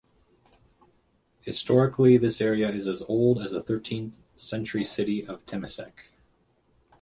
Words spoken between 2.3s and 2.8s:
area